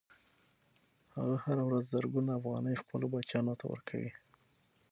[1.15, 4.11] هغه هره ورځ زرګونه افغانۍ خپلو بچیانو ته ورکوي